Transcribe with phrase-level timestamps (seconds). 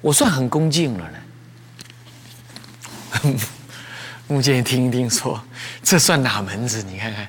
[0.00, 1.18] 我算很恭敬了呢。
[4.28, 5.42] 木剑听一听说，
[5.82, 6.82] 这算哪门子？
[6.82, 7.26] 你看看，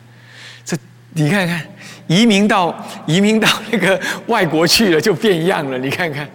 [0.65, 0.77] 这
[1.13, 1.65] 你看看，
[2.07, 2.75] 移民到
[3.07, 5.77] 移民到那个外国去了就变样了。
[5.77, 6.29] 你看看，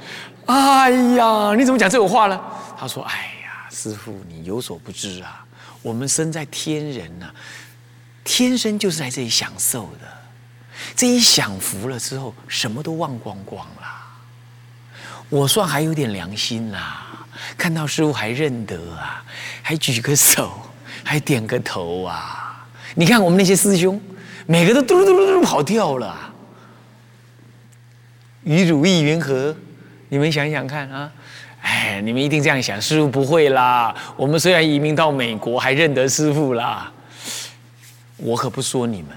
[0.46, 2.40] 哎呀，你怎么讲这种话呢？
[2.78, 3.12] 他说：“哎
[3.44, 5.44] 呀，师傅，你有所不知啊，
[5.82, 7.30] 我们生在天人呐，
[8.24, 10.08] 天生就是在这里享受的。
[10.96, 14.03] 这一享福了之后，什么都忘光光了。
[15.28, 17.00] 我算还有点良心啦。”
[17.58, 19.22] 看到师傅还认得啊，
[19.62, 20.52] 还举个手，
[21.02, 22.66] 还点个头啊！
[22.94, 24.00] 你看我们那些师兄，
[24.46, 26.32] 每个都嘟噜嘟噜嘟噜跑掉了。
[28.44, 29.54] 与汝意云何？
[30.08, 31.10] 你们想想看啊！
[31.60, 33.94] 哎，你们一定这样想，师傅不会啦。
[34.16, 36.90] 我们虽然移民到美国，还认得师傅啦。
[38.16, 39.10] 我可不说你们，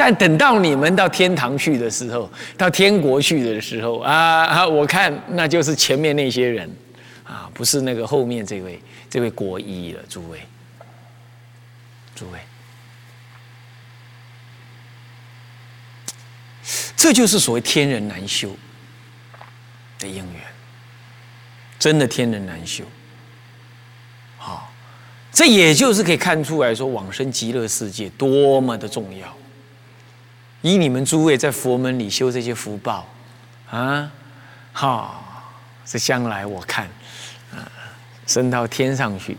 [0.00, 6.74] 但等到你们到天堂去的时候，到天国去的时候啊，我看那就是前面那些人。
[7.22, 10.40] 啊，不是那个后面这位这位国医了，诸位，
[12.12, 12.40] 诸位，
[16.96, 18.56] 这就是所谓天人难修
[20.00, 20.42] 的因缘，
[21.78, 22.82] 真的天人难修。
[24.36, 24.72] 好，
[25.30, 29.36] 这也就是可以看出来说，往生极乐世界多么的重要。
[30.62, 33.06] 以你们诸位在佛门里修这些福报，
[33.70, 34.10] 啊，
[34.72, 35.52] 好，
[35.84, 36.86] 这将来我看。
[37.52, 37.66] 啊
[38.26, 39.36] 升到天上去，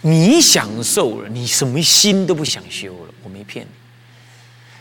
[0.00, 3.14] 你享受了，你什么心都不想修了。
[3.22, 3.70] 我没骗你，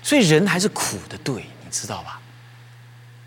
[0.01, 2.19] 所以人还是苦的，对，你知道吧？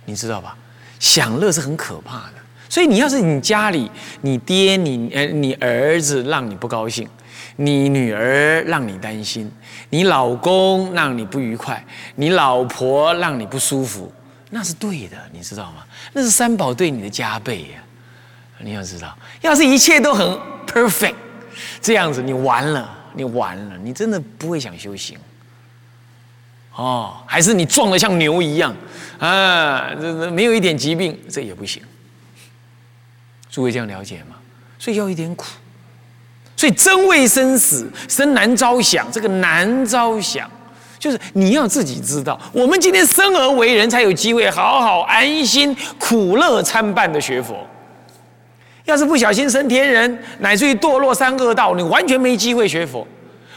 [0.07, 0.59] 你知道吧？
[0.99, 2.35] 享乐是很可怕的。
[2.69, 3.89] 所以你要是你家里，
[4.23, 7.09] 你爹、你呃、你儿子让你不高兴，
[7.57, 9.51] 你女儿让你担心，
[9.91, 11.85] 你老公让你不愉快，
[12.17, 14.13] 你老婆让你不舒服，
[14.51, 15.85] 那是对的，你知道吗？
[16.13, 17.83] 那是三宝对你的加倍呀。
[18.59, 20.27] 你要知道，要是一切都很
[20.67, 21.15] perfect，
[21.81, 25.19] 这样子你完了，你完了，你真的不会想修行。
[26.75, 28.75] 哦，还是你壮的像牛一样
[29.19, 31.83] 啊，这这没有一点疾病，这也不行。
[33.51, 34.37] 诸位这样了解吗？
[34.79, 35.47] 所以要一点苦，
[36.57, 39.07] 所以真为生死，生难招想。
[39.11, 40.51] 这个难招想，
[40.99, 47.57] 就是你要自己知道，我们今天生而为人，才有机会好好安心、苦乐参半的学佛。
[48.85, 53.07] 要是不小心生天人，乃至于堕落三恶道，你完全没机会学佛。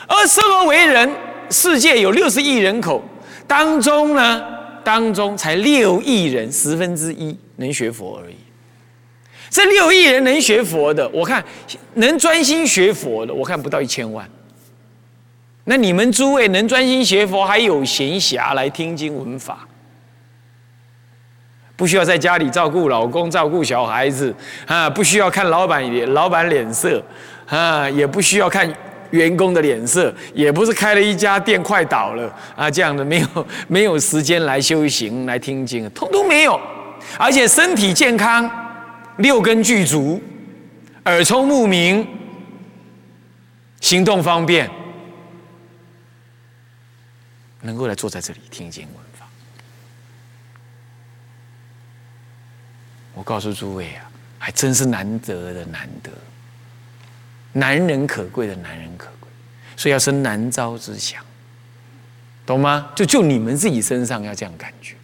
[0.07, 1.09] 而生而为人，
[1.49, 3.03] 世界有六十亿人口，
[3.45, 4.41] 当中呢，
[4.83, 8.35] 当中才六亿人，十分之一能学佛而已。
[9.49, 11.43] 这六亿人能学佛的，我看
[11.95, 14.27] 能专心学佛的，我看不到一千万。
[15.65, 19.67] 那你们诸位能专心学佛，还有闲暇来听经闻法？
[21.75, 24.33] 不需要在家里照顾老公、照顾小孩子
[24.65, 27.03] 啊，不需要看老板脸、老板脸色
[27.47, 28.67] 啊，也不需要看
[29.11, 33.27] 员工的脸色，也不是开了一家店快倒了啊，这样的没有
[33.67, 36.59] 没有时间来修行、来听经，通通没有，
[37.17, 38.49] 而且身体健康，
[39.17, 40.21] 六根具足，
[41.05, 42.07] 耳聪目明，
[43.81, 44.69] 行动方便，
[47.61, 49.07] 能够来坐在这里听经闻。
[53.13, 54.07] 我告诉诸位啊，
[54.37, 56.11] 还真是难得的难得，
[57.51, 59.27] 难能可贵的难人可贵，
[59.75, 61.25] 所以要生难招之想，
[62.45, 62.91] 懂吗？
[62.95, 64.95] 就就你们自己身上要这样感觉。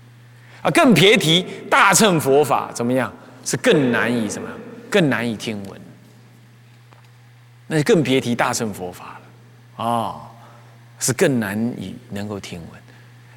[0.61, 1.41] 啊，更别提
[1.71, 3.11] 大乘佛法怎么样，
[3.43, 4.47] 是更难以什么，
[4.89, 5.81] 更难以听闻，
[7.67, 9.19] 那就更别提大乘佛法
[9.77, 10.21] 了啊，
[10.99, 12.81] 是更难以能够听闻。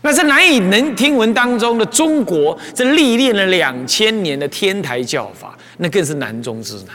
[0.02, 6.94] 那在难以能听闻当中的中国，这历练了两千年的天台教法，那更是难中之难。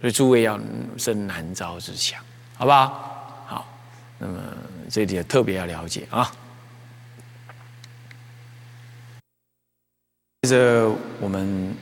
[0.00, 0.58] 所以诸位要
[0.98, 2.20] 生难招之强，
[2.56, 3.44] 好不好？
[3.46, 3.66] 好，
[4.18, 4.40] 那么
[4.90, 6.28] 这点特别要了解啊。
[10.44, 10.90] 接着
[11.20, 11.74] 我们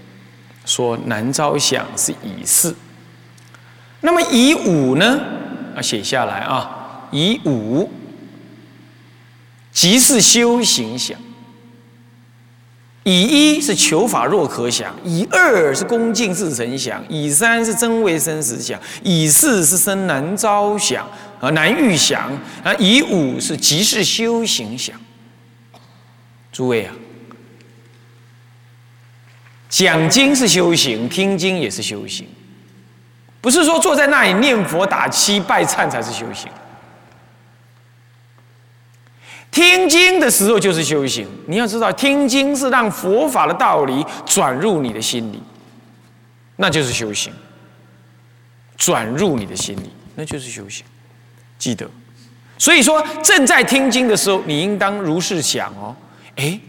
[0.65, 2.73] 说难招想是以四，
[4.03, 5.21] 那么以五呢？
[5.75, 7.91] 啊，写下来啊，以五。
[9.73, 11.19] 即是修行想，
[13.05, 21.09] 以一是求法若可想，以二是恭敬自成想，以三是真为生死想，以四是生难招想
[21.41, 22.31] 啊难遇想
[22.63, 24.95] 啊，以五是即是修行想。
[26.53, 26.95] 诸位啊，
[29.73, 32.29] 讲经是修行，听经也是修行，
[33.41, 36.47] 不是说坐在那里念佛打七拜忏才是修行。
[39.51, 41.27] 听经的时候就是修行。
[41.47, 45.43] 你要知道，听经是让佛法的道理转入你的心里，
[46.57, 47.33] 那就是修行。
[48.77, 50.85] 转入你的心里，那就是修行。
[51.59, 51.89] 记得，
[52.59, 55.97] 所以说正在听经的时候，你应当如是想哦。
[56.37, 56.61] 哎，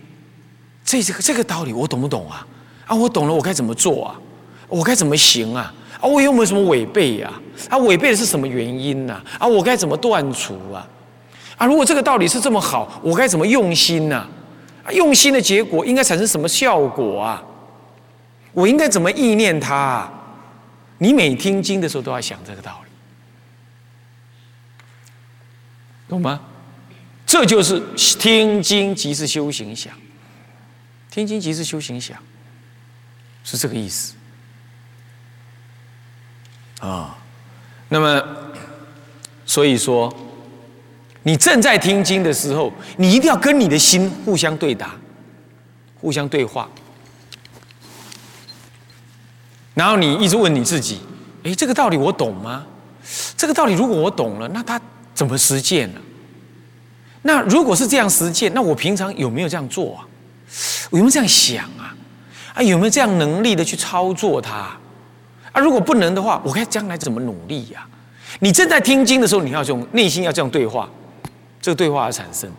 [0.86, 2.48] 这这个这个道理我懂不懂啊？
[2.86, 4.20] 啊，我懂了，我该怎么做啊？
[4.68, 5.74] 我该怎么行啊？
[6.02, 7.32] 啊，我有没有什么违背呀？
[7.70, 9.22] 啊，违背的是什么原因呢？
[9.40, 10.88] 啊，我该怎么断除啊？
[11.58, 14.28] 啊，如果这个道理是这么好，我该怎么用心呢？
[14.84, 17.44] 啊，用心的结果应该产生什么效果啊？
[18.52, 20.12] 我应该怎么意念它？
[20.98, 22.92] 你每听经的时候都要想这个道理，
[26.08, 26.40] 懂吗？
[27.26, 27.82] 这就是
[28.20, 29.92] 听经即是修行想，
[31.10, 32.18] 听经即是修行想，
[33.44, 34.14] 是这个意思。
[36.80, 37.18] 啊，
[37.90, 38.22] 那么，
[39.46, 40.14] 所以说，
[41.24, 44.96] 你正在听经的时候，你一定要跟你的心互相对答，
[46.02, 46.70] 互相对话，
[49.74, 51.00] 然后你一直问你自己：，
[51.44, 52.66] 哎，这个道理我懂吗？
[53.38, 54.80] 这个道理如果我懂了，那他
[55.14, 56.02] 怎么实践呢？
[57.22, 60.08] 那如果是这样实践，那我平常有没有这样做啊？
[60.90, 61.96] 我有没有这样想啊？
[62.54, 64.78] 啊，有没有这样能力的去操作它？
[65.52, 67.86] 啊，如果不能的话，我该将来怎么努力呀？
[68.40, 70.90] 你正在听经的时候，你要用内心要这样对话，
[71.62, 72.50] 这个对话而产生。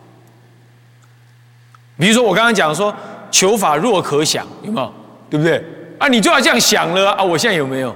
[1.97, 2.93] 比如说我刚刚讲说，
[3.31, 4.93] 求法若可想，有没有？
[5.29, 5.63] 对不对？
[5.97, 7.23] 啊，你就要这样想了啊！
[7.23, 7.95] 我现在有没有？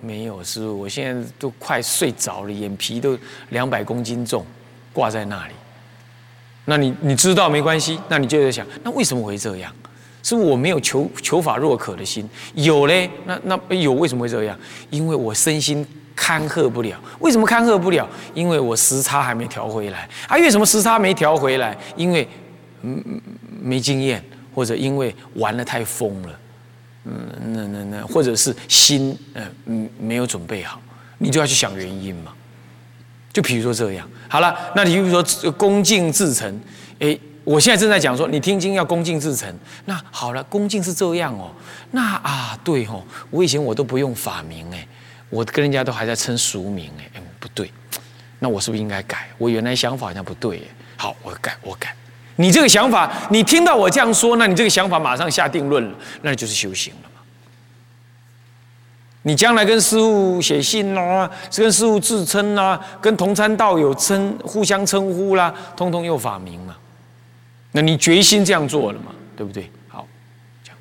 [0.00, 3.18] 没有，师傅，我现在都快睡着了，眼皮都
[3.50, 4.44] 两百公斤重，
[4.92, 5.54] 挂在那里。
[6.64, 9.72] 那你你知道没关系，那你就在想，那为什么会这样？
[10.22, 14.58] 是我没有求求法若渴的心，有嘞，那那有为什么会这样？
[14.90, 17.00] 因为我身心堪荷不了。
[17.20, 18.06] 为什么堪荷不了？
[18.34, 20.08] 因为我时差还没调回来。
[20.26, 21.76] 啊，为什么时差没调回来？
[21.96, 22.28] 因为
[22.82, 23.02] 嗯
[23.62, 24.22] 没经验，
[24.54, 26.40] 或者因为玩的太疯了。
[27.04, 27.14] 嗯，
[27.54, 30.80] 那那那，或者是心嗯嗯没有准备好，
[31.16, 32.32] 你就要去想原因嘛。
[33.32, 36.60] 就比如说这样，好了，那你比如说恭敬至诚，
[36.98, 37.18] 哎。
[37.48, 39.50] 我现在正在讲说，你听经要恭敬至诚。
[39.86, 41.50] 那好了，恭敬是这样哦。
[41.92, 44.86] 那啊，对哦，我以前我都不用法名哎，
[45.30, 47.72] 我跟人家都还在称俗名哎，哎不对，
[48.38, 49.30] 那我是不是应该改？
[49.38, 50.62] 我原来想法好像不对
[50.98, 51.94] 好，我改，我改。
[52.36, 57.22] 你这个想法，你听到我这样说，那你这个想法马上下定论了，那就是修行了嘛。
[59.22, 66.76] 你将来跟师傅写信啦，跟师傅自称啦，跟同参道友称互相称呼啦，通通用法名嘛。
[67.72, 69.12] 那你决心这样做了嘛？
[69.36, 69.70] 对不对？
[69.88, 70.06] 好，
[70.64, 70.78] 这样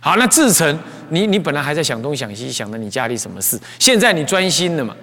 [0.00, 0.16] 好。
[0.16, 0.78] 那自成，
[1.08, 4.94] 你你本来还在想东想西，想着你家里什么事，现在你专心了嘛？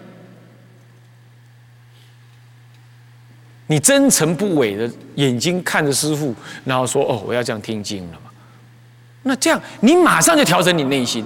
[3.68, 6.34] 你真诚不伪的眼睛看着师傅，
[6.66, 8.32] 然后说：“哦，我要这样听经了嘛？”
[9.24, 11.26] 那这样，你马上就调整你内心。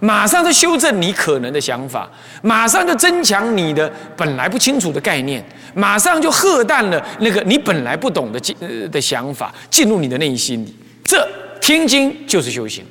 [0.00, 2.10] 马上就修正你可能的想法，
[2.42, 5.44] 马上就增强你的本来不清楚的概念，
[5.74, 8.56] 马上就喝淡了那个你本来不懂的进
[8.90, 10.74] 的想法进入你的内心里。
[11.04, 11.26] 这
[11.60, 12.84] 听经就是修行，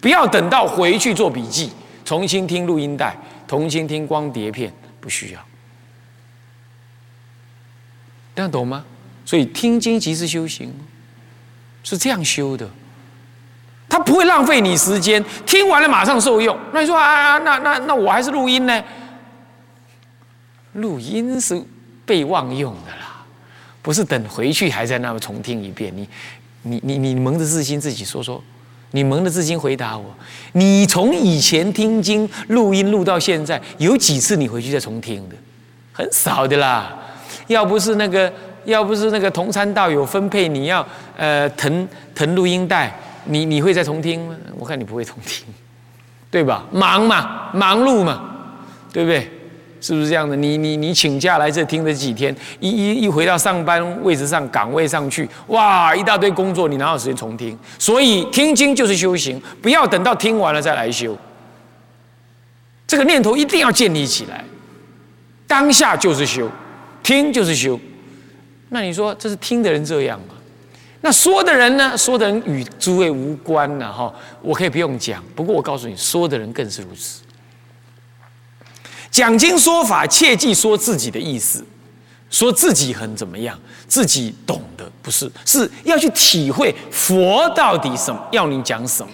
[0.00, 1.70] 不要等到回去做笔记，
[2.04, 3.16] 重新听录音带，
[3.48, 5.40] 重新听光碟片，不需要。
[8.34, 8.84] 这样懂吗？
[9.24, 10.72] 所以听经即是修行，
[11.82, 12.68] 是这样修的。
[13.92, 16.58] 他不会浪费你时间，听完了马上受用。
[16.72, 18.82] 那你说啊，那那那我还是录音呢？
[20.72, 21.62] 录音是
[22.06, 23.22] 备忘用的啦，
[23.82, 25.94] 不是等回去还在那么重听一遍。
[25.94, 26.08] 你
[26.62, 28.42] 你你你蒙着自心自己说说，
[28.92, 30.06] 你蒙着自心回答我。
[30.52, 35.36] 你从以前听经录音录到现在，有几次你回去再重听的？
[35.92, 36.96] 很少的啦。
[37.48, 38.32] 要不是那个，
[38.64, 40.86] 要不是那个同参道友分配你要
[41.18, 42.98] 呃腾腾录音带。
[43.24, 44.36] 你你会再重听吗？
[44.58, 45.46] 我看你不会重听，
[46.30, 46.64] 对吧？
[46.72, 48.22] 忙嘛，忙碌嘛，
[48.92, 49.30] 对不对？
[49.80, 50.36] 是不是这样的？
[50.36, 57.58] 你你你请假来这听了几天，一一一回到上班位置上岗位上去，哇，一大堆工作，你哪有时间重听？
[57.80, 61.18] 所以听经就是修行，不要等到听完了再来修。
[62.86, 64.44] 这个念头一定要建立起来，
[65.48, 66.48] 当下就是修，
[67.02, 67.78] 听就是修。
[68.68, 70.31] 那你说这是听的人这样吗？
[71.02, 71.98] 那说的人呢？
[71.98, 75.22] 说的人与诸位无关呢，哈，我可以不用讲。
[75.34, 77.20] 不过我告诉你，说的人更是如此。
[79.10, 81.64] 讲经说法，切记说自己的意思，
[82.30, 89.12] 说自己很怎么样，自己懂的不是，是要去体会佛到底什么，要你讲什么，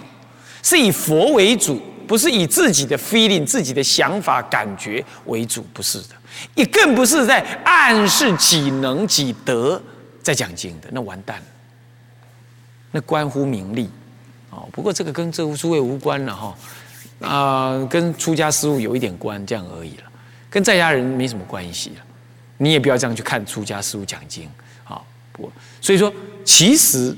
[0.61, 6.09] 是以佛为主，不是以自己的 feeling、自己的想法、感觉为主，不是的，
[6.53, 9.81] 也更不是在暗示己能己得。
[10.21, 11.43] 在讲经的，那完蛋了，
[12.91, 13.89] 那关乎名利
[14.49, 14.67] 哦。
[14.71, 16.57] 不过这个跟这诸位无关了哈，
[17.21, 20.03] 啊，跟出家师傅有一点关，这样而已了，
[20.49, 21.95] 跟在家人没什么关系了。
[22.57, 24.49] 你也不要这样去看出家师傅讲经，
[24.83, 27.15] 好，不，所以说其实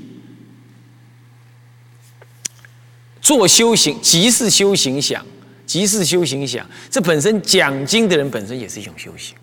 [3.20, 5.24] 做修行即是修行想。
[5.64, 9.34] 即是修行想，这本身讲经的人本身也是一种修行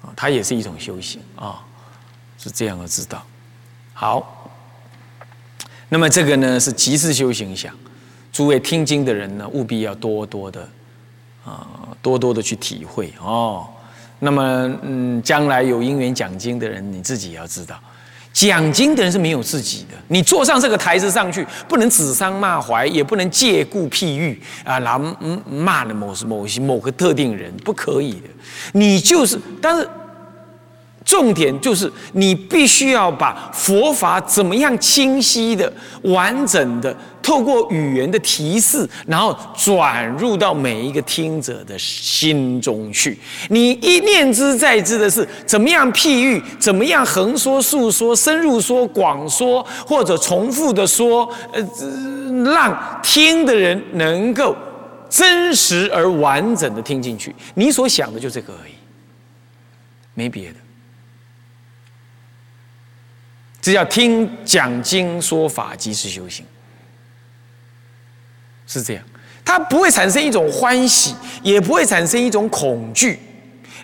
[0.00, 1.64] 啊，他也是一种修行啊，
[2.36, 3.24] 是这样的知道。
[4.02, 4.50] 好，
[5.88, 7.72] 那么这个呢是即是修行想，
[8.32, 10.68] 诸位听经的人呢务必要多多的
[11.44, 11.68] 啊，
[12.02, 13.64] 多多的去体会哦。
[14.18, 17.78] 那么嗯，将来有因缘讲经的人，你自己要知道。
[18.32, 24.98] 讲经的人是没有自己的，你坐上这个台子上去，不能指桑骂槐，也不能借故譬喻啊，拿
[25.48, 28.28] 骂的某某些某个特定人，不可以的。
[28.72, 29.88] 你就是，但是。
[31.12, 35.70] 重点就是你必须要把佛法怎么样清晰的、
[36.04, 43.18] 完整的，透过语言的提示，然后转入到每一个听者的心中去。
[43.50, 51.62] 你一念之在之的是怎么样譬喻，怎么样横说、竖说、深入说、广说，或者重复的说，呃，
[52.50, 54.56] 让听的人能够
[55.10, 57.34] 真实而完整的听进去。
[57.52, 58.72] 你所想的就这个而已，
[60.14, 60.54] 没别的。
[63.62, 66.44] 这叫听讲经说法即是修行，
[68.66, 69.04] 是这样。
[69.44, 71.14] 它不会产生一种欢喜，
[71.44, 73.20] 也不会产生一种恐惧，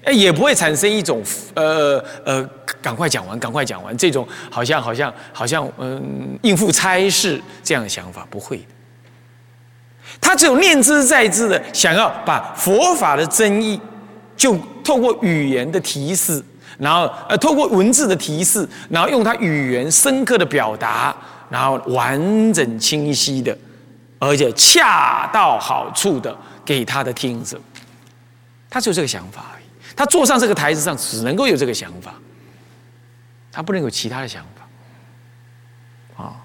[0.02, 1.22] 哎，也不会产生一种
[1.54, 2.42] 呃呃，
[2.82, 8.64] 赶快讲完，赶快讲完这种好像好像好像嗯应付差事这样的想法，不会的。
[10.20, 13.80] 他只有念之在之的想要把佛法的真意，
[14.36, 16.42] 就透过语言的提示。
[16.78, 21.14] 然后，呃，透过文字的提示，然后用他语言深刻的表达，
[21.50, 23.56] 然后完整清晰的，
[24.20, 27.60] 而且恰到好处的给他的听者，
[28.70, 29.64] 他只有这个想法而已。
[29.96, 32.14] 他坐上这个台子上，只能够有这个想法，
[33.50, 36.22] 他不能有其他的想法。
[36.22, 36.36] 啊，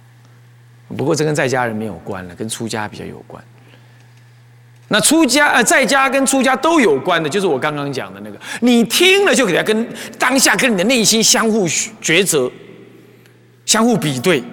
[0.98, 3.44] 不过这跟在家人没有关了，跟出家比较有关。
[4.90, 9.88] 那出家呃，在家跟出家都有关的，就是我刚刚讲的那个，你听了就给他跟
[10.20, 12.52] 当下跟你的内心相互抉择，
[13.66, 14.44] 相互比对，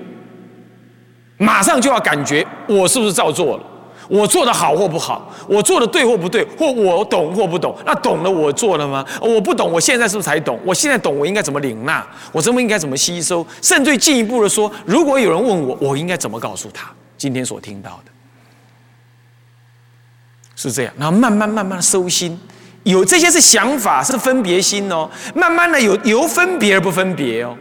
[1.37, 3.63] 马上就要感觉我是不是照做了，
[4.09, 9.05] 我做的好或不好，我做的对或不对，或我懂或不懂，那懂了我做了吗？
[9.21, 10.59] 我不懂，我现在是不是才懂？
[10.65, 12.07] 我现在懂，我应该怎么领纳？
[12.33, 13.47] 我怎么应该怎么吸收？
[13.61, 18.13] 甚至进一步的说，如果有人问我，我应该怎么告诉他今天所听到的？
[20.63, 22.39] 是这样，然后慢慢慢慢收心，
[22.83, 25.09] 有这些是想法，是分别心哦。
[25.35, 27.57] 慢慢的有由分别而不分别哦，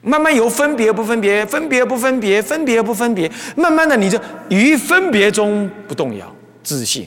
[0.00, 7.06] 慢慢由分别而不分别，分别而不分别，分别而不分别，慢慢的你就于分别中不动摇，自信，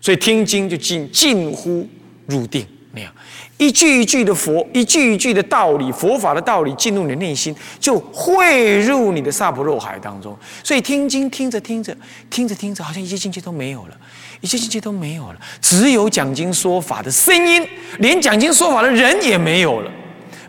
[0.00, 1.84] 所以听经就近近乎
[2.26, 2.64] 入定。
[2.98, 3.10] 没有。
[3.58, 10.36] 一句一句的佛，一句一句的道理，佛法的道理进入你的内心，就汇入你的萨婆若海当中。
[10.64, 11.96] 所以听经听着听着，
[12.28, 13.96] 听着听着，好像一切境界都没有了，
[14.40, 17.64] 一切境界都没有了，只有讲经说法的声音，
[17.98, 19.90] 连讲经说法的人也没有了。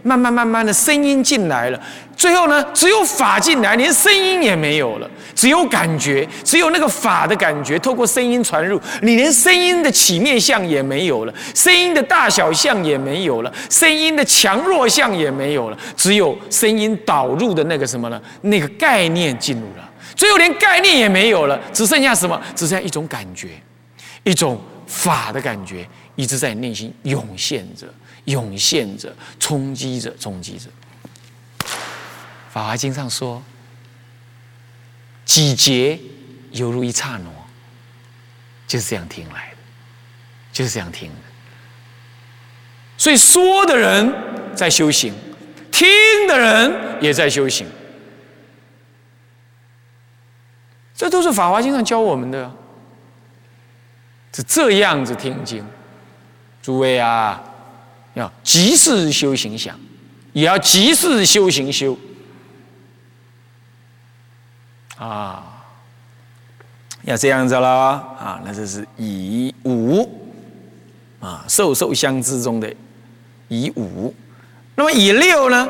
[0.03, 1.79] 慢慢慢慢的声音进来了，
[2.15, 18.21] 最后呢，只有法进来，连声音也没有了，只有感觉，只有那个法的感觉，透过声音传入，你连声音的起面相也没有了，声音的大小相也没有了，声音的强弱相也没有了，只有声音导入的那个什么呢？
[18.41, 22.39] 那个概念进入了，最后连概念也没有了，只剩下什么？
[22.55, 23.49] 只剩下一种感觉，
[24.23, 25.87] 一种法的感觉，
[26.19, 27.87] 一直在内心涌现着。
[28.25, 30.69] 涌现着，冲击着，冲击着。
[32.51, 33.41] 法华经上说
[35.23, 35.97] ：“几节
[36.51, 37.31] 犹如一刹那。”
[38.67, 39.57] 就是这样听来的，
[40.51, 41.15] 就是这样听的。
[42.97, 44.13] 所以说的人
[44.53, 45.13] 在修行，
[45.71, 45.87] 听
[46.27, 47.65] 的人也在修行。
[50.93, 52.51] 这都是法华经上教我们的，
[54.33, 55.65] 是这样子听经。
[56.61, 57.43] 诸位啊！
[58.15, 59.79] 要即时修行想，
[60.33, 61.97] 也要即时修行修
[64.97, 65.63] 啊，
[67.03, 68.41] 要这样子了啊。
[68.43, 70.09] 那这是以五
[71.19, 72.73] 啊，受受相之中的
[73.47, 74.13] 以五。
[74.75, 75.69] 那么以六呢？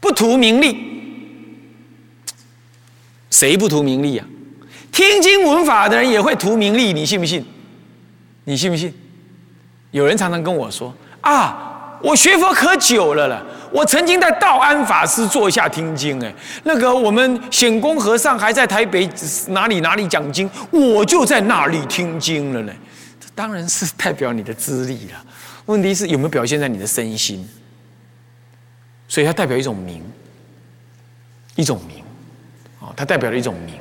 [0.00, 0.76] 不图名利，
[3.30, 4.24] 谁不图名利呀？
[4.90, 7.44] 听经闻法的人也会图名利，你信不信？
[8.48, 8.90] 你信不信？
[9.90, 10.90] 有人常常跟我说
[11.20, 19.06] 啊，我学佛可久了了，我曾经在道安法师座下听经，哎，那个我们显公和尚还在台北
[19.48, 22.72] 哪里哪里讲经，我就在那里听经了呢。
[23.20, 25.22] 这当然是代表你的资历了，
[25.66, 27.46] 问题是有没有表现在你的身心？
[29.08, 30.02] 所以它代表一种名，
[31.54, 32.02] 一种名，
[32.80, 33.74] 哦，它代表了一种名。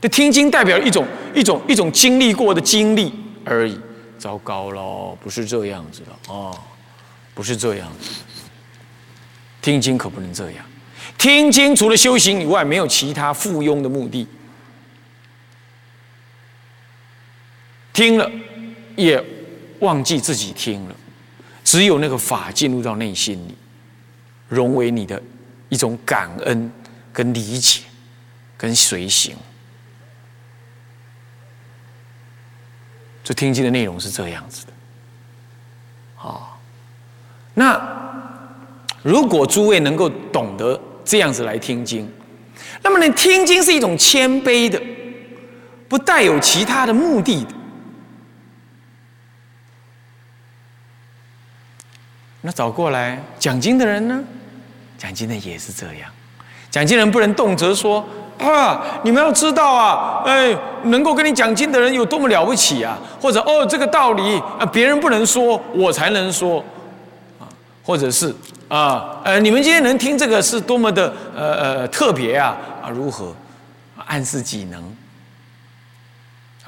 [0.00, 3.12] 这听经代表一种一种一种经历过的经历
[3.48, 3.80] 而已。
[4.18, 6.58] 糟糕喽，不是这样子的哦，
[7.34, 8.10] 不是这样子。
[9.62, 10.64] 听经可不能这样，
[11.16, 14.26] 听经除了修行以外，没有其他附庸的目的。
[17.92, 18.28] 听了，
[18.96, 19.22] 也
[19.78, 20.96] 忘记自己听了，
[21.62, 23.54] 只有那个法进入到内心里，
[24.48, 25.22] 融为你的
[25.68, 26.72] 一种感恩、
[27.12, 27.82] 跟理解、
[28.56, 29.36] 跟随行。
[33.28, 34.72] 就听经的内容是这样子的，
[36.16, 36.58] 好，
[37.52, 37.78] 那
[39.02, 42.10] 如果诸位能够懂得这样子来听经，
[42.82, 44.80] 那么呢，听经是一种谦卑的，
[45.90, 47.50] 不带有其他的目的的。
[52.40, 54.24] 那找过来讲经的人呢，
[54.96, 56.10] 讲经的也是这样，
[56.70, 58.08] 讲经人不能动辄说。
[58.38, 58.80] 啊！
[59.02, 62.98] 你们要知道啊，哎，能够跟你讲经的人有多么了不起啊！
[63.20, 66.62] 或者哦，这个道理啊，别人不能说，我才能说
[67.38, 67.46] 啊！
[67.82, 68.34] 或者是
[68.68, 72.90] 啊，呃，你们今天能听这个是多么的呃呃特别啊啊！
[72.90, 73.34] 如何
[74.06, 74.82] 暗示己能？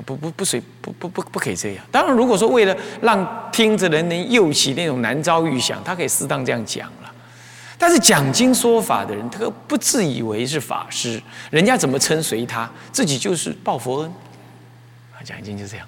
[0.07, 1.85] 不不不随不不不不可以这样。
[1.93, 6.89] 当然，如果说为了让听着人能诱起那种难遭遇想，他可以适当这样讲。
[7.81, 11.19] 但是讲经说法的人，他不自以为是法师，
[11.49, 14.13] 人家怎么称随他，自己就是报佛恩。
[15.15, 15.87] 啊，讲经就这样，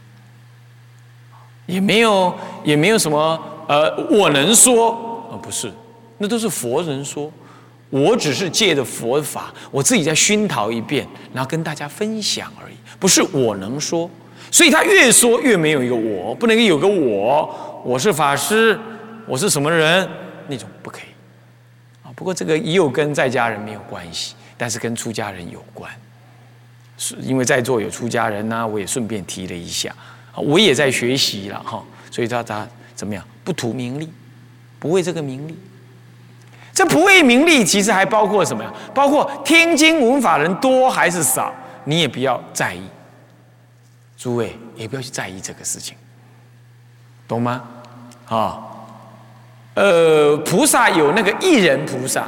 [1.66, 2.34] 也没有
[2.64, 5.11] 也没有什么呃，我能说。
[5.30, 5.70] 啊，不是，
[6.16, 7.30] 那都是佛人说，
[7.90, 14.09] 我只是借着佛法，我自己再熏陶一遍，然后跟大家分享而已，不是我能说。
[14.50, 18.78] 所以他越说越没有一个我，不能有个我，我是法师，
[19.26, 20.09] 我是什么人，
[20.48, 21.12] 那种不可以。
[22.14, 25.90] 不过这个也有跟在家人没有关系，但是跟出家人有关，
[26.98, 29.94] 是因为在座有出家人呢，我也顺便提了一下，
[30.37, 33.25] 我也在学习了哈，所以他他怎么样？
[33.42, 34.09] 不图名利，
[34.79, 35.59] 不为这个名利。
[36.72, 38.72] 这不为名利，其实还包括什么呀？
[38.94, 41.53] 包括听经闻法人多还是少，
[41.85, 42.83] 你也不要在意。
[44.16, 45.96] 诸位也不要去在意这个事情，
[47.27, 47.62] 懂吗？
[48.29, 48.68] 啊。
[49.74, 52.26] 呃，菩萨有那个一人菩萨，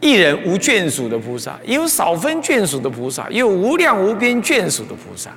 [0.00, 5.30] 一人无眷属的菩萨，也有少分眷属的菩萨，也有无量无边眷属的菩萨。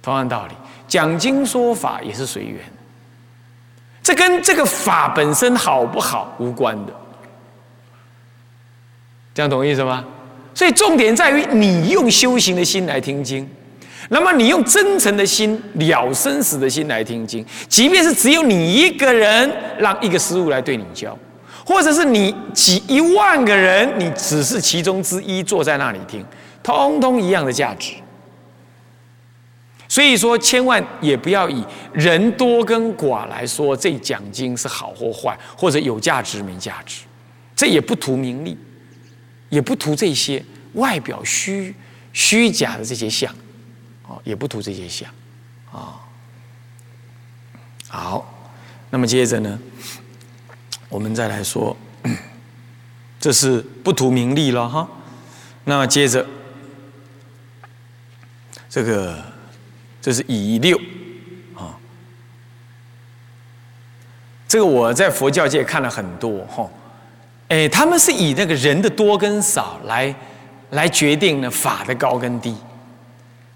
[0.00, 0.54] 同样道理，
[0.86, 2.58] 讲经说法也是随缘，
[4.02, 6.92] 这跟这个法本身好不好无关的。
[9.34, 10.04] 这样懂意思吗？
[10.54, 13.48] 所以重点在于你用修行的心来听经。
[14.12, 21.16] 那么你用真诚的心、了生死的心来听经，即便是只有你一个人，让一个师傅来对你教，
[21.64, 26.26] 或者是你几一万个人，你只是其中之一坐在那里听，
[26.60, 27.92] 通通一样的价值。
[29.86, 37.02] 所以说，千万也不要以人多跟寡来说这讲经是好或坏，或者有价值没价值，
[37.54, 38.58] 这也不图名利，
[39.50, 41.72] 也不图这些外表虚
[42.12, 43.32] 虚假的这些相。
[44.24, 45.08] 也不图这些相，
[45.70, 46.00] 啊，
[47.88, 48.26] 好，
[48.90, 49.58] 那么接着呢，
[50.88, 51.76] 我们再来说，
[53.20, 54.88] 这是不图名利了哈。
[55.64, 56.26] 那接着，
[58.68, 59.22] 这个
[60.00, 60.76] 这是乙六
[61.54, 61.78] 啊，
[64.48, 66.68] 这个我在佛教界看了很多哈，
[67.48, 70.14] 哎，他们是以那个人的多跟少来
[70.70, 72.56] 来决定呢法的高跟低。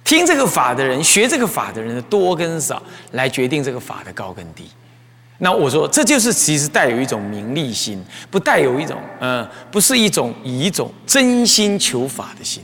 [0.05, 2.81] 听这个法的人，学这个法的人的多跟少，
[3.12, 4.69] 来决定这个法的高跟低。
[5.38, 12.62] 那我说，这就是其实带有一种名利心，不带有一种，嗯，不是一种以一种真心求法的心。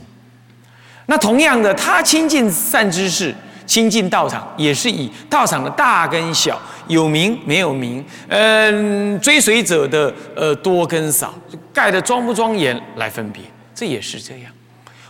[1.07, 11.33] 那同样的，他亲近善知识，亲近道场，也是以道场的大跟小，有名没有名，嗯，追随者的呃多跟少，
[11.73, 14.51] 盖的庄不庄严来分别，这也是这样。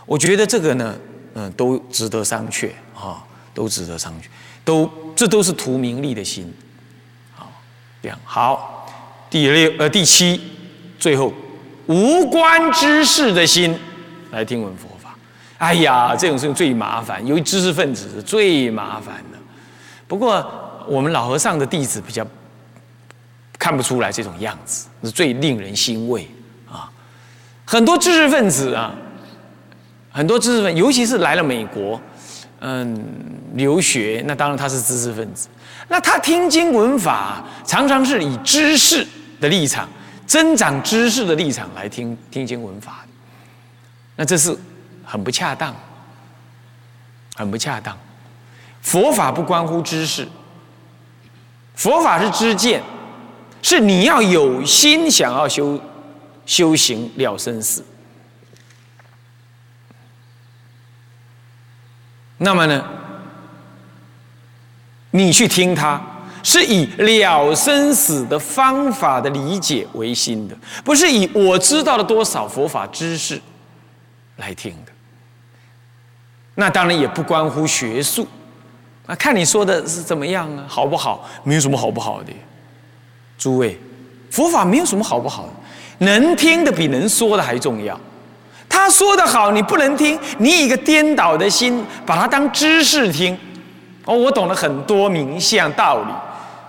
[0.06, 0.96] 我觉得这个呢。
[1.34, 4.24] 嗯，都值得商榷啊，都值得商榷，
[4.64, 6.52] 都这都是图名利的心，
[7.34, 7.50] 好，
[8.02, 8.78] 这样好。
[9.30, 10.40] 第六呃第七，
[10.98, 11.32] 最后
[11.86, 13.74] 无关知识的心
[14.30, 15.14] 来听闻佛法。
[15.56, 19.38] 哎呀，这种事情最麻烦，由于知识分子是最麻烦的。
[20.06, 20.44] 不过
[20.86, 22.26] 我们老和尚的弟子比较
[23.58, 26.28] 看不出来这种样子，是最令人欣慰
[26.70, 26.90] 啊！
[27.64, 28.92] 很多知识分子啊，
[30.12, 32.00] 很多知识分子，尤其是来了美国，
[32.60, 33.04] 嗯，
[33.54, 35.48] 留学，那当然他是知识分子。
[35.88, 39.06] 那他听经闻法，常常是以知识
[39.40, 39.88] 的立场、
[40.26, 43.04] 增长知识的立场来听听经闻法，
[44.14, 44.56] 那这是
[45.04, 45.74] 很不恰当，
[47.34, 47.96] 很不恰当。
[48.80, 50.26] 佛法不关乎知识，
[51.74, 52.82] 佛法是知见，
[53.62, 55.80] 是你要有心想要修
[56.44, 57.84] 修行了生死。
[62.44, 62.84] 那么呢，
[65.12, 66.00] 你去听他，
[66.42, 73.40] 是以了生死的方法的理解为心的，不是以我知道了多少佛法知识
[74.38, 74.92] 来听的。
[76.56, 78.26] 那当然也不关乎学术。
[79.06, 81.28] 啊，看你说的是怎么样啊，好不好？
[81.44, 82.32] 没有什么好不好的。
[83.38, 83.78] 诸位，
[84.30, 87.98] 佛法没有什么好不好的，能听的比能说的还重要。
[88.72, 93.38] 他说的好，你不能听，你以一个颠倒的心把它当知识听。
[94.06, 96.12] 哦，我懂了很多名相道理，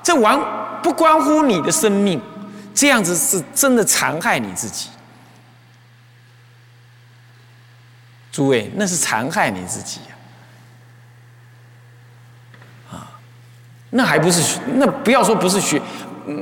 [0.04, 0.38] 这完
[0.84, 2.22] 不关乎你的生命，
[2.76, 4.89] 这样子是真的残害你自己。
[8.32, 10.16] 诸位，那是残害你自己呀！
[12.92, 13.10] 啊。
[13.92, 15.82] 那还不是那不要说不是学，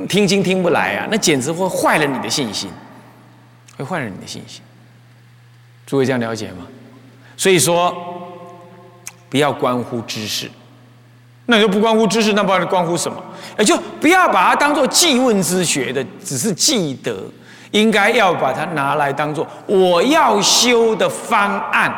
[0.08, 2.68] 听经听不来啊，那简直会坏了你的信心，
[3.78, 4.60] 会坏了你的信心。
[5.92, 6.66] 诸位这样了解吗？
[7.36, 7.94] 所以说，
[9.28, 10.50] 不要关乎知识，
[11.44, 13.22] 那就不关乎知识，那不然关乎什么？
[13.58, 17.22] 也就不要把它当做记问之学的，只是记得，
[17.72, 21.94] 应该要把它拿来当做我要修的方案、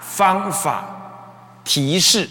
[0.00, 0.88] 方法、
[1.62, 2.26] 提示。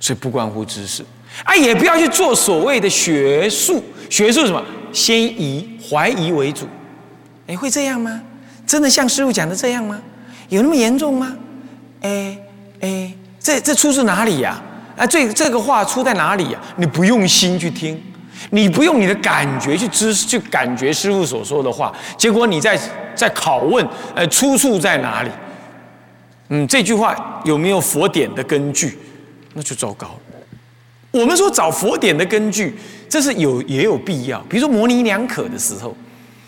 [0.00, 1.04] 所以不关乎知识
[1.44, 3.84] 啊，也不要去做所谓的学术。
[4.10, 4.60] 学术什么？
[4.92, 6.66] 先以怀疑为主。
[7.46, 8.20] 哎，会这样吗？
[8.66, 10.00] 真的像师傅讲的这样吗？
[10.48, 11.36] 有那么严重吗？
[12.02, 12.38] 哎
[12.80, 14.60] 哎，这这出自哪里呀？
[14.96, 16.60] 啊，这这个话出在哪里呀？
[16.76, 18.00] 你不用心去听，
[18.50, 22.78] 你不用你的感觉去知去感觉师傅所说的话，结果你在
[23.14, 25.30] 在拷问，呃，出处在哪里？
[26.50, 28.98] 嗯，这句话有没有佛典的根据？
[29.54, 30.18] 那就糟糕。
[31.10, 32.74] 我们说找佛典的根据，
[33.08, 34.38] 这是有也有必要。
[34.48, 35.96] 比如说模棱两可的时候，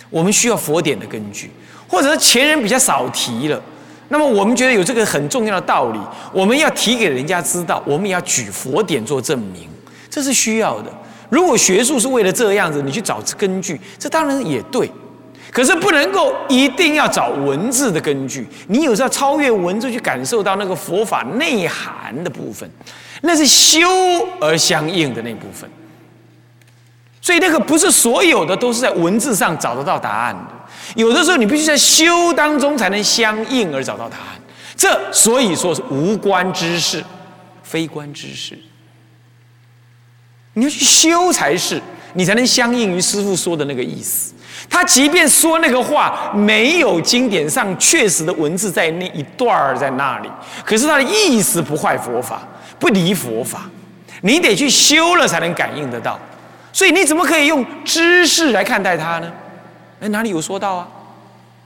[0.09, 1.51] 我们需要佛典的根据，
[1.89, 3.61] 或者是前人比较少提了，
[4.09, 5.99] 那么我们觉得有这个很重要的道理，
[6.33, 9.69] 我们要提给人家知道，我们也要举佛典做证明，
[10.09, 10.93] 这是需要的。
[11.29, 14.91] 如果学术是为了这样子，你去找根据，这当然也对。
[15.53, 22.69] 可是不能够一定要找文字的根据，你有时候超越文字去感受到那个佛法内涵的部分，
[23.21, 23.87] 那是修
[24.41, 25.69] 而相应的那部分。
[27.21, 30.53] 所以那个不是所有的都是在文字上找得到答案的，
[30.97, 34.41] 有的时候你必须在修当中才能相应而找到答案。
[34.75, 37.05] 这所以说是无关之事，
[37.63, 38.59] 非关之事。
[40.55, 41.81] 你要去修才是，
[42.15, 44.33] 你才能相应于师父说的那个意思。
[44.69, 50.31] 他即便说那个话，没有经典上确实的文字在那一段儿在那里，
[50.65, 52.43] 可是他的意思不坏佛法，
[52.79, 53.69] 不离佛法，
[54.23, 56.19] 你得去修了才能感应得到。
[56.73, 59.31] 所以你怎么可以用知识来看待它呢？
[60.01, 60.89] 哎，哪里有说到啊？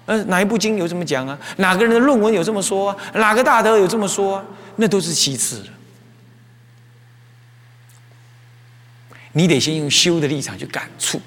[0.07, 1.39] 嗯，哪一部经有这么讲啊？
[1.57, 2.97] 哪个人的论文有这么说啊？
[3.15, 4.45] 哪个大德有这么说啊？
[4.77, 5.69] 那都是其次的。
[9.33, 11.21] 你得先用修的立场去感触。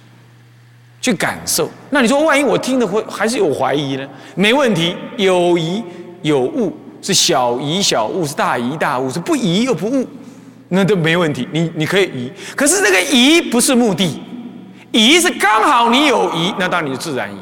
[1.10, 4.08] 去感受，那你说万一我听的会还是有怀疑呢？
[4.36, 5.84] 没问题，有疑
[6.22, 10.08] 有误是小疑小误，是大疑大误，是不疑又不误，
[10.68, 11.48] 那都没问题。
[11.52, 14.22] 你你可以疑，可是那个疑不是目的，
[14.92, 17.38] 疑是刚好你有疑，那当然你就自然疑，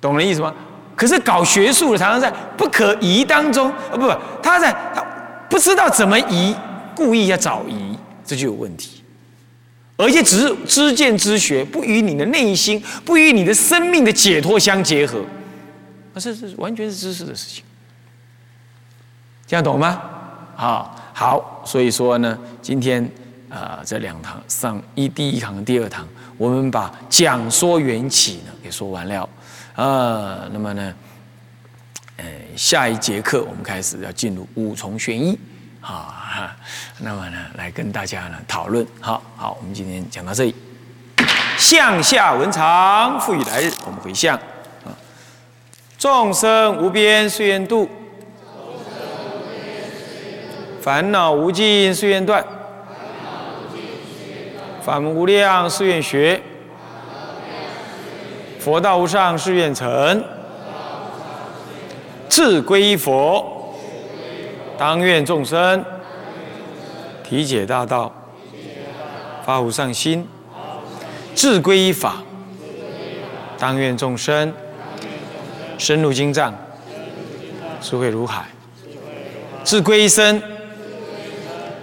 [0.00, 0.52] 懂了意思吗？
[0.96, 5.04] 可是搞学术的常常在不可疑当中，啊不不，他在他
[5.48, 6.52] 不知道怎么疑，
[6.96, 8.97] 故意要找疑，这就有问题。
[9.98, 15.24] 而且只是知见之学，不与你的内心，不与你的生命的解脱相结合，
[16.14, 17.64] 那这是完全是知识的事情。
[19.44, 20.00] 这样懂吗？
[20.56, 23.10] 啊，好，所以说呢，今天
[23.48, 26.06] 啊这两堂上一第一堂、第二堂，
[26.36, 29.28] 我们把讲说缘起呢给说完了，
[29.74, 30.94] 啊，那么呢，
[32.18, 32.24] 呃，
[32.56, 35.36] 下一节课我们开始要进入五重玄
[35.80, 35.94] 好。
[35.94, 36.54] 啊，
[36.98, 38.86] 那么呢，来跟大家呢讨论。
[39.00, 40.54] 好好，我们今天讲到这里。
[41.56, 44.36] 向下文长，复以来日，我们回向
[44.84, 44.94] 啊。
[45.98, 47.90] 众生无边誓愿度，
[50.80, 52.44] 烦恼无尽誓愿断，
[54.80, 56.40] 法门无量誓愿学，
[58.60, 60.24] 佛道无上誓愿成，
[62.28, 63.57] 志归佛，
[64.78, 65.84] 当愿众生
[67.24, 68.12] 体解大道，
[69.44, 70.24] 发无上心，
[71.34, 72.22] 志归依法，
[73.58, 74.54] 当愿众生
[75.76, 76.54] 深入经藏，
[77.80, 78.46] 智慧如海，
[79.64, 80.40] 志归一生。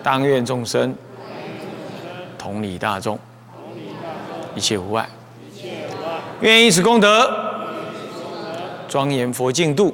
[0.01, 0.95] 当愿众生
[2.38, 3.19] 同理大众，
[4.55, 5.10] 一切无碍。
[6.41, 7.29] 愿以此功德，
[8.88, 9.93] 庄严佛净土，